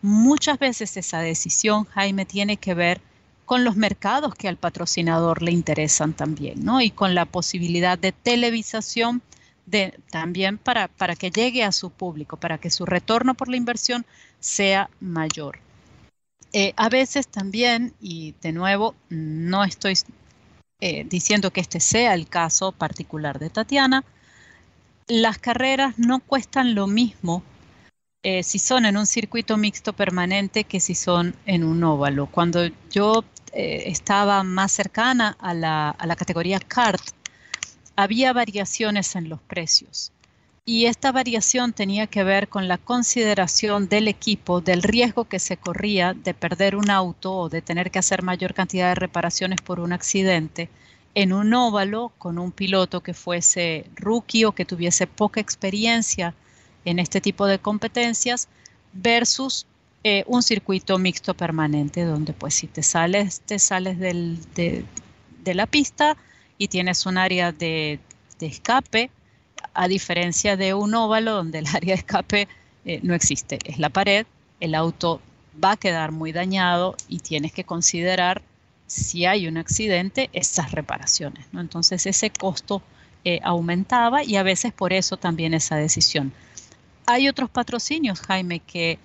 [0.00, 3.00] Muchas veces esa decisión, Jaime, tiene que ver
[3.44, 6.80] con los mercados que al patrocinador le interesan también, ¿no?
[6.80, 9.22] Y con la posibilidad de televisación
[9.66, 13.56] de, también para, para que llegue a su público, para que su retorno por la
[13.56, 14.06] inversión
[14.40, 15.58] sea mayor.
[16.52, 19.94] Eh, a veces también, y de nuevo, no estoy
[20.80, 24.04] eh, diciendo que este sea el caso particular de Tatiana,
[25.08, 27.42] las carreras no cuestan lo mismo
[28.22, 32.26] eh, si son en un circuito mixto permanente que si son en un óvalo.
[32.26, 37.02] Cuando yo eh, estaba más cercana a la, a la categoría kart,
[37.96, 40.12] había variaciones en los precios.
[40.64, 45.56] Y esta variación tenía que ver con la consideración del equipo del riesgo que se
[45.56, 49.80] corría de perder un auto o de tener que hacer mayor cantidad de reparaciones por
[49.80, 50.68] un accidente
[51.18, 56.32] en un óvalo con un piloto que fuese rookie o que tuviese poca experiencia
[56.84, 58.46] en este tipo de competencias
[58.92, 59.66] versus
[60.04, 64.84] eh, un circuito mixto permanente donde pues si te sales, te sales de,
[65.44, 66.16] la pista
[66.56, 67.98] y tienes un área de,
[68.38, 69.10] escape,
[69.74, 72.48] a diferencia de un óvalo donde el área de escape
[72.84, 74.24] eh, no existe, es la pared,
[74.60, 75.20] el auto
[75.64, 78.40] va a quedar muy dañado y tienes que considerar
[78.88, 81.46] si hay un accidente, esas reparaciones.
[81.52, 82.82] Entonces ese costo
[83.24, 86.32] eh, aumentaba y a veces por eso también esa decisión.
[87.06, 88.98] Hay otros patrocinios, Jaime, que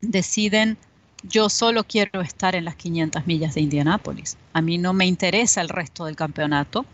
[0.00, 0.76] deciden
[1.22, 4.36] yo solo quiero estar en las 500 millas de Indianápolis.
[4.52, 6.84] A mí no me interesa el resto del campeonato.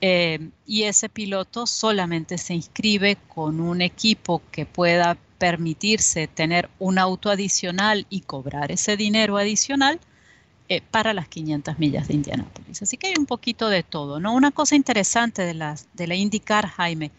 [0.00, 6.98] Eh, y ese piloto solamente se inscribe con un equipo que pueda permitirse tener un
[6.98, 10.00] auto adicional y cobrar ese dinero adicional
[10.68, 12.82] eh, para las 500 millas de Indianápolis.
[12.82, 14.34] Así que hay un poquito de todo, ¿no?
[14.34, 17.10] Una cosa interesante de, las, de la IndyCar, Jaime,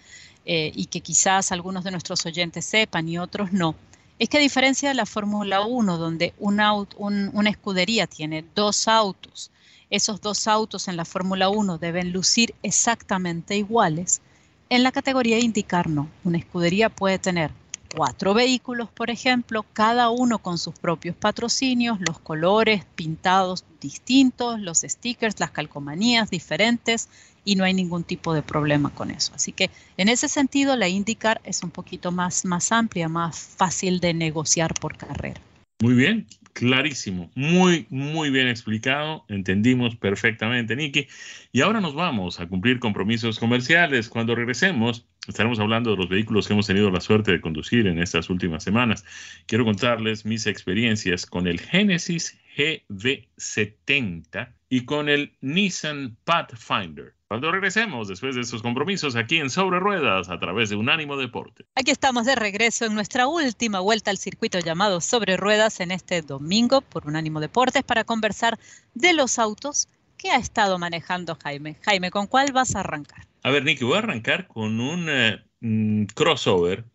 [0.46, 3.76] eh, y que quizás algunos de nuestros oyentes sepan y otros no,
[4.18, 6.60] es que a diferencia de la Fórmula 1, donde un
[6.98, 9.52] una escudería tiene dos autos,
[9.90, 14.22] esos dos autos en la Fórmula 1 deben lucir exactamente iguales,
[14.70, 16.10] en la categoría IndyCar no.
[16.24, 17.52] Una escudería puede tener
[17.96, 24.80] cuatro vehículos, por ejemplo, cada uno con sus propios patrocinios, los colores pintados distintos, los
[24.80, 27.10] stickers, las calcomanías diferentes
[27.46, 29.32] y no hay ningún tipo de problema con eso.
[29.36, 34.00] Así que en ese sentido la IndyCar es un poquito más, más amplia, más fácil
[34.00, 35.40] de negociar por carrera.
[35.82, 41.06] Muy bien, clarísimo, muy, muy bien explicado, entendimos perfectamente, Nicky.
[41.52, 44.08] Y ahora nos vamos a cumplir compromisos comerciales.
[44.08, 48.00] Cuando regresemos, estaremos hablando de los vehículos que hemos tenido la suerte de conducir en
[48.00, 49.04] estas últimas semanas.
[49.48, 57.14] Quiero contarles mis experiencias con el Genesis GV70 y con el Nissan Pathfinder.
[57.28, 61.66] Cuando regresemos después de estos compromisos aquí en Sobre Ruedas a través de Unánimo Deporte.
[61.76, 66.22] Aquí estamos de regreso en nuestra última vuelta al circuito llamado Sobre Ruedas en este
[66.22, 68.60] domingo por Unánimo Deportes para conversar
[68.94, 71.78] de los autos ¿qué ha estado manejando Jaime?
[71.82, 73.26] Jaime, ¿con cuál vas a arrancar?
[73.44, 76.86] A ver, Nicky, voy a arrancar con un eh, mm, crossover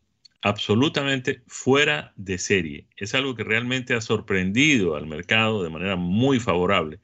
[0.42, 2.86] absolutamente fuera de serie.
[2.96, 6.98] Es algo que realmente ha sorprendido al mercado de manera muy favorable,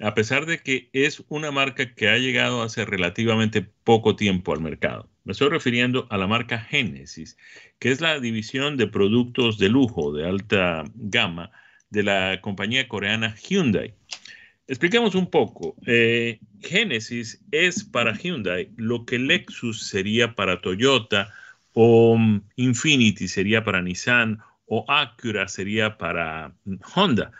[0.00, 4.60] a pesar de que es una marca que ha llegado hace relativamente poco tiempo al
[4.60, 5.08] mercado.
[5.24, 7.36] Me estoy refiriendo a la marca Genesis,
[7.78, 11.50] que es la división de productos de lujo de alta gama
[11.90, 13.94] de la compañía coreana Hyundai.
[14.66, 15.76] Expliquemos un poco.
[15.86, 21.32] Eh, Genesis es para Hyundai lo que Lexus sería para Toyota
[21.72, 22.18] o
[22.56, 26.52] Infinity sería para Nissan o Acura sería para
[26.94, 27.32] Honda.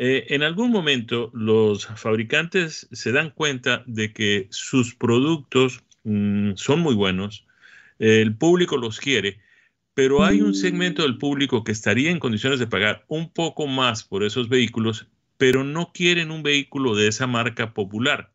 [0.00, 6.80] Eh, en algún momento los fabricantes se dan cuenta de que sus productos mm, son
[6.80, 7.46] muy buenos,
[7.98, 9.40] el público los quiere,
[9.94, 14.04] pero hay un segmento del público que estaría en condiciones de pagar un poco más
[14.04, 15.08] por esos vehículos
[15.38, 18.32] pero no quieren un vehículo de esa marca popular.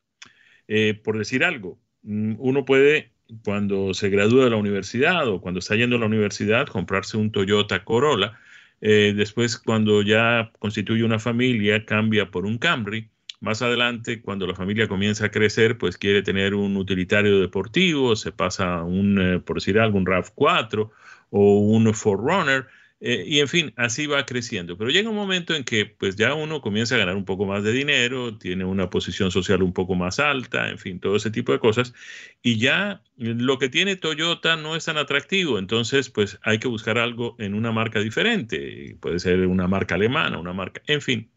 [0.67, 3.11] Eh, por decir algo, mm, uno puede,
[3.43, 7.31] cuando se gradúa de la universidad o cuando está yendo a la universidad, comprarse un
[7.31, 8.39] Toyota Corolla.
[8.85, 13.09] Eh, después, cuando ya constituye una familia, cambia por un Camry.
[13.39, 18.33] Más adelante, cuando la familia comienza a crecer, pues quiere tener un utilitario deportivo, se
[18.33, 20.91] pasa un, eh, por decir algo, un RAV4
[21.29, 22.67] o un Forerunner.
[23.05, 24.77] Eh, y en fin, así va creciendo.
[24.77, 27.61] Pero llega un momento en que pues ya uno comienza a ganar un poco más
[27.61, 31.51] de dinero, tiene una posición social un poco más alta, en fin, todo ese tipo
[31.51, 31.93] de cosas.
[32.41, 35.59] Y ya lo que tiene Toyota no es tan atractivo.
[35.59, 38.95] Entonces, pues hay que buscar algo en una marca diferente.
[39.01, 41.29] Puede ser una marca alemana, una marca, en fin.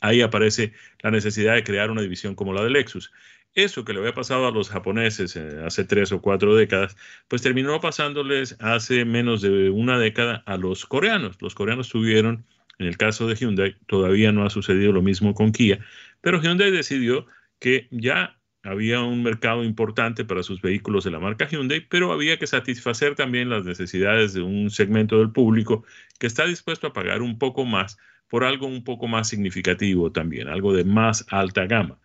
[0.00, 0.72] Ahí aparece
[1.02, 3.12] la necesidad de crear una división como la de Lexus
[3.54, 6.96] eso que le había pasado a los japoneses eh, hace tres o cuatro décadas,
[7.28, 11.40] pues terminó pasándoles hace menos de una década a los coreanos.
[11.42, 12.46] Los coreanos tuvieron,
[12.78, 15.80] en el caso de Hyundai, todavía no ha sucedido lo mismo con Kia,
[16.20, 17.26] pero Hyundai decidió
[17.58, 22.38] que ya había un mercado importante para sus vehículos de la marca Hyundai, pero había
[22.38, 25.84] que satisfacer también las necesidades de un segmento del público
[26.18, 30.48] que está dispuesto a pagar un poco más por algo un poco más significativo también,
[30.48, 31.98] algo de más alta gama.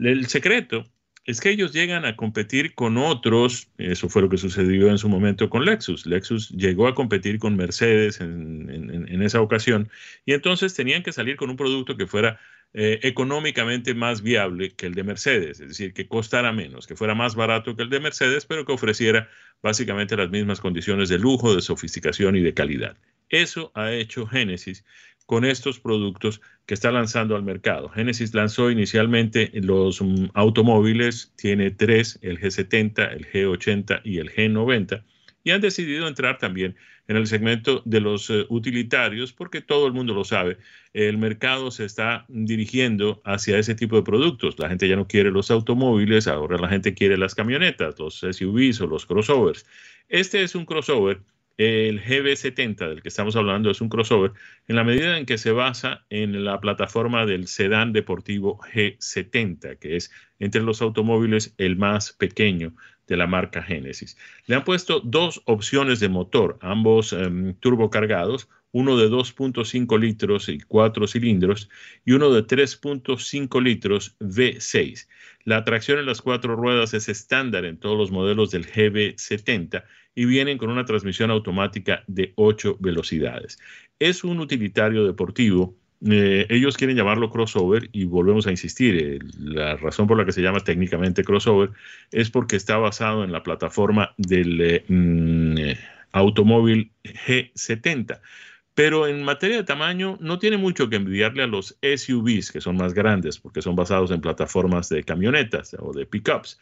[0.00, 0.84] El secreto
[1.24, 5.08] es que ellos llegan a competir con otros, eso fue lo que sucedió en su
[5.08, 6.06] momento con Lexus.
[6.06, 9.90] Lexus llegó a competir con Mercedes en, esa ocasión
[10.24, 12.40] y entonces tenían que salir con un producto que fuera
[12.72, 17.14] eh, económicamente más viable que el de Mercedes, es decir, que costara menos, que fuera
[17.14, 19.28] más barato que el de Mercedes, pero que ofreciera
[19.62, 22.96] básicamente las mismas condiciones de lujo, de sofisticación y de calidad.
[23.28, 24.84] Eso ha hecho Genesis
[25.28, 27.90] con estos productos que está lanzando al mercado.
[27.90, 35.04] Genesis lanzó inicialmente los mm, automóviles, tiene tres, el G70, el G80 y el G90,
[35.44, 36.76] y han decidido entrar también
[37.08, 40.56] en el segmento de los eh, utilitarios, porque todo el mundo lo sabe,
[40.94, 44.58] el mercado se está dirigiendo hacia ese tipo de productos.
[44.58, 48.80] La gente ya no quiere los automóviles, ahora la gente quiere las camionetas, los SUVs
[48.80, 49.66] o los crossovers.
[50.08, 51.20] Este es un crossover
[51.58, 54.32] el GB70 del que estamos hablando es un crossover.
[54.68, 59.96] En la medida en que se basa en la plataforma del sedán deportivo G70, que
[59.96, 62.74] es entre los automóviles el más pequeño
[63.08, 64.16] de la marca Genesis.
[64.46, 70.60] Le han puesto dos opciones de motor, ambos um, turbocargados, uno de 2.5 litros y
[70.60, 71.70] 4 cilindros
[72.04, 75.08] y uno de 3.5 litros V6.
[75.44, 80.26] La tracción en las cuatro ruedas es estándar en todos los modelos del GB70 y
[80.26, 83.58] vienen con una transmisión automática de 8 velocidades.
[83.98, 85.74] Es un utilitario deportivo.
[86.06, 90.32] Eh, ellos quieren llamarlo crossover y volvemos a insistir, eh, la razón por la que
[90.32, 91.70] se llama técnicamente crossover
[92.12, 95.56] es porque está basado en la plataforma del eh, mm,
[96.12, 98.20] automóvil G70
[98.74, 102.76] pero en materia de tamaño no tiene mucho que envidiarle a los SUVs, que son
[102.76, 106.60] más grandes, porque son basados en plataformas de camionetas o de pickups.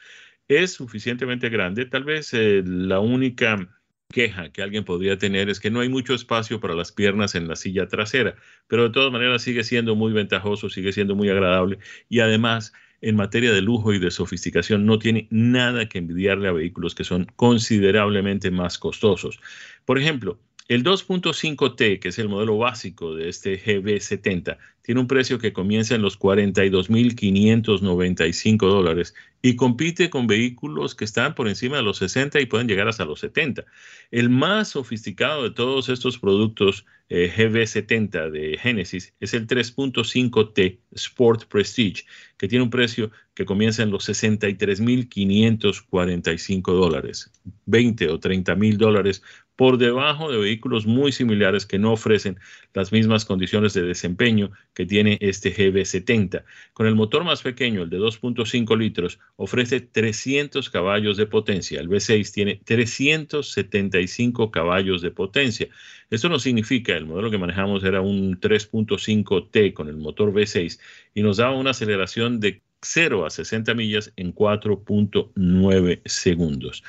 [0.49, 3.69] Es suficientemente grande, tal vez la única
[4.13, 7.49] queja que alguien podría tener es que no hay mucho espacio para las piernas en
[7.49, 8.37] la silla trasera,
[8.69, 13.17] pero de todas maneras sigue siendo muy ventajoso, sigue siendo muy agradable y además en
[13.17, 17.27] materia de lujo y de sofisticación no tiene nada que envidiarle a vehículos que son
[17.37, 19.39] considerablemente más costosos.
[19.85, 25.39] Por ejemplo, el 2.5T, que es el modelo básico de este GB70, tiene un precio
[25.39, 31.83] que comienza en los 42.595 dólares y compite con vehículos que están por encima de
[31.83, 33.65] los 60 y pueden llegar hasta los 70.
[34.11, 41.45] El más sofisticado de todos estos productos eh, GB70 de Genesis es el 3.5T Sport
[41.45, 42.05] Prestige,
[42.37, 47.31] que tiene un precio que comienza en los 63.545 dólares,
[47.67, 49.23] 20 o 30 mil dólares
[49.57, 52.39] por debajo de vehículos muy similares que no ofrecen
[52.75, 56.45] las mismas condiciones de desempeño que tiene este GB70.
[56.75, 61.81] Con el motor más pequeño, el de 2.5 litros, ofrece 300 caballos de potencia.
[61.81, 65.69] El V6 tiene 375 caballos de potencia.
[66.11, 70.79] Esto no significa, el modelo que manejamos era un 3.5T con el motor V6
[71.15, 76.85] y nos daba una aceleración de 0 a 60 millas en 4.9 segundos.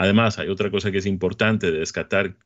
[0.00, 1.80] Además, hay otra cosa que es importante de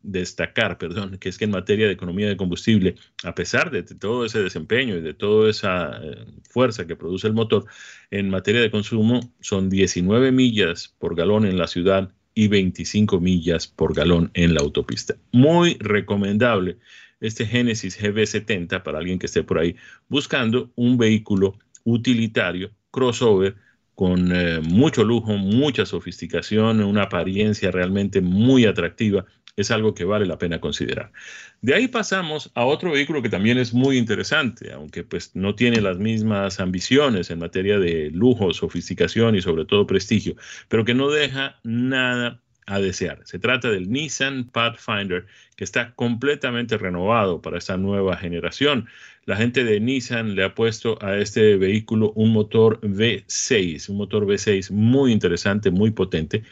[0.03, 4.25] destacar, perdón, que es que en materia de economía de combustible, a pesar de todo
[4.25, 7.67] ese desempeño y de toda esa eh, fuerza que produce el motor,
[8.11, 13.69] en materia de consumo son 19 millas por galón en la ciudad y 25 millas
[13.69, 15.15] por galón en la autopista.
[15.31, 16.79] Muy recomendable
[17.21, 19.77] este Genesis GB70 para alguien que esté por ahí
[20.09, 23.55] buscando un vehículo utilitario crossover
[23.95, 29.24] con eh, mucho lujo, mucha sofisticación, una apariencia realmente muy atractiva,
[29.57, 31.12] es algo que vale la pena considerar.
[31.61, 35.80] De ahí pasamos a otro vehículo que también es muy interesante, aunque pues no tiene
[35.80, 40.34] las mismas ambiciones en materia de lujo, sofisticación y sobre todo prestigio,
[40.68, 43.21] pero que no deja nada a desear.
[43.25, 48.87] Se trata del Nissan Pathfinder, que está completamente renovado para esta nueva generación.
[49.27, 54.27] La gente de Nissan le ha puesto a este vehículo un motor V6, un motor
[54.27, 56.45] V6 muy interesante, muy potente.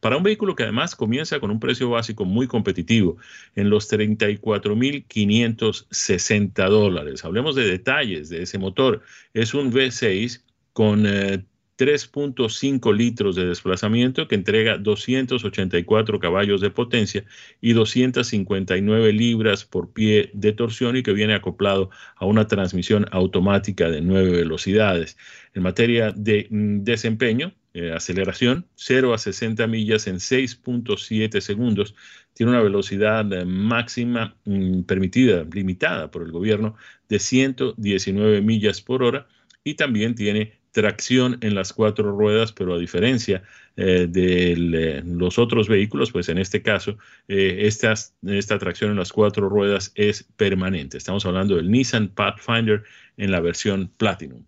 [0.00, 3.18] Para un vehículo que además comienza con un precio básico muy competitivo,
[3.54, 7.22] en los 34.560 dólares.
[7.24, 9.02] Hablemos de detalles de ese motor.
[9.34, 10.40] Es un V6
[10.72, 11.44] con eh,
[11.80, 17.24] 3.5 litros de desplazamiento que entrega 284 caballos de potencia
[17.62, 23.88] y 259 libras por pie de torsión y que viene acoplado a una transmisión automática
[23.88, 25.16] de 9 velocidades.
[25.54, 31.94] En materia de mm, desempeño, eh, aceleración, 0 a 60 millas en 6.7 segundos,
[32.34, 36.76] tiene una velocidad eh, máxima mm, permitida, limitada por el gobierno,
[37.08, 39.28] de 119 millas por hora
[39.64, 43.42] y también tiene tracción en las cuatro ruedas, pero a diferencia
[43.76, 46.98] eh, de eh, los otros vehículos, pues en este caso,
[47.28, 50.98] eh, esta, tracción en las cuatro ruedas es permanente.
[50.98, 52.84] Estamos hablando del Nissan Pathfinder
[53.16, 54.44] en la versión Platinum.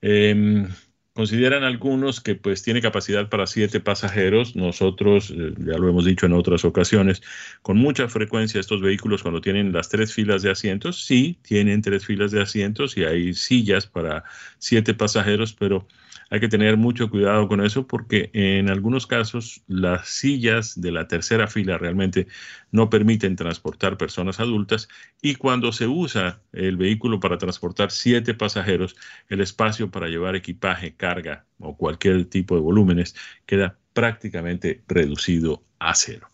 [0.00, 0.68] Em,
[1.16, 4.54] Consideran algunos que pues tiene capacidad para siete pasajeros.
[4.54, 7.22] Nosotros, eh, ya lo hemos dicho en otras ocasiones,
[7.62, 12.04] con mucha frecuencia estos vehículos cuando tienen las tres filas de asientos, sí, tienen tres
[12.04, 14.24] filas de asientos y hay sillas para
[14.58, 15.88] siete pasajeros, pero
[16.30, 21.06] hay que tener mucho cuidado con eso porque en algunos casos las sillas de la
[21.06, 22.26] tercera fila realmente
[22.72, 24.88] no permiten transportar personas adultas
[25.22, 28.96] y cuando se usa el vehículo para transportar siete pasajeros,
[29.28, 33.14] el espacio para llevar equipaje, carga o cualquier tipo de volúmenes
[33.46, 36.28] queda prácticamente reducido a cero.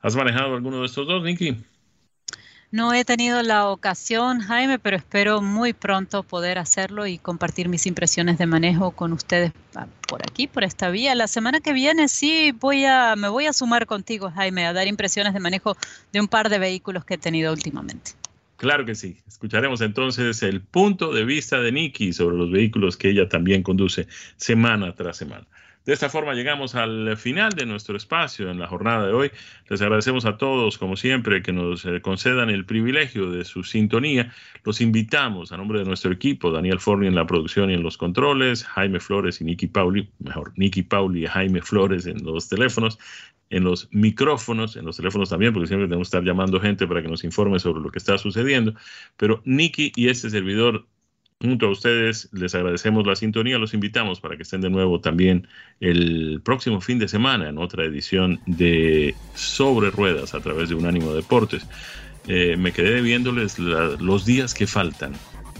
[0.00, 1.56] ¿Has manejado alguno de estos dos, Nicky?
[2.74, 7.86] No he tenido la ocasión, Jaime, pero espero muy pronto poder hacerlo y compartir mis
[7.86, 9.52] impresiones de manejo con ustedes
[10.08, 11.14] por aquí, por esta vía.
[11.14, 14.88] La semana que viene sí voy a, me voy a sumar contigo, Jaime, a dar
[14.88, 15.76] impresiones de manejo
[16.12, 18.10] de un par de vehículos que he tenido últimamente.
[18.56, 19.18] Claro que sí.
[19.28, 24.08] Escucharemos entonces el punto de vista de Nikki sobre los vehículos que ella también conduce
[24.36, 25.46] semana tras semana.
[25.84, 29.30] De esta forma llegamos al final de nuestro espacio en la jornada de hoy.
[29.68, 34.32] Les agradecemos a todos, como siempre, que nos eh, concedan el privilegio de su sintonía.
[34.64, 37.98] Los invitamos a nombre de nuestro equipo, Daniel Forni en la producción y en los
[37.98, 42.98] controles, Jaime Flores y Nicky Pauli, mejor, Nicky Pauli y Jaime Flores en los teléfonos,
[43.50, 47.02] en los micrófonos, en los teléfonos también, porque siempre tenemos que estar llamando gente para
[47.02, 48.74] que nos informe sobre lo que está sucediendo.
[49.18, 50.86] Pero Nicky y este servidor
[51.40, 55.46] Junto a ustedes les agradecemos la sintonía, los invitamos para que estén de nuevo también
[55.80, 61.12] el próximo fin de semana en otra edición de Sobre Ruedas a través de Unánimo
[61.12, 61.66] Deportes.
[62.28, 65.12] Eh, me quedé viéndoles los días que faltan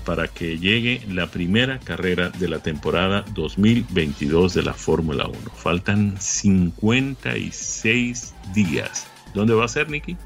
[0.04, 5.38] para que llegue la primera carrera de la temporada 2022 de la Fórmula 1.
[5.56, 9.06] Faltan 56 días.
[9.34, 10.16] ¿Dónde va a ser, Nicky?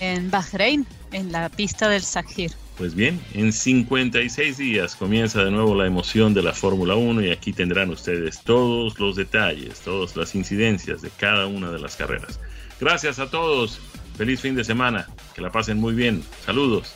[0.00, 2.52] En Bahrein, en la pista del Sahir.
[2.78, 7.30] Pues bien, en 56 días comienza de nuevo la emoción de la Fórmula 1 y
[7.30, 12.40] aquí tendrán ustedes todos los detalles, todas las incidencias de cada una de las carreras.
[12.80, 13.78] Gracias a todos,
[14.16, 16.94] feliz fin de semana, que la pasen muy bien, saludos.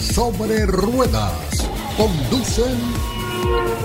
[0.00, 2.76] Sobre ruedas, conducen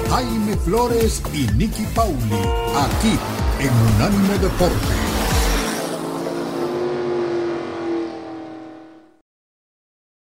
[0.09, 2.41] Jaime Flores y Nicky Pauli,
[2.75, 3.19] aquí
[3.59, 5.12] en Unánimo Deporte.